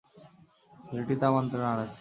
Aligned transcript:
ছেলেটি 0.79 1.15
তা 1.21 1.27
মানতে 1.31 1.57
নারাজ। 1.57 1.89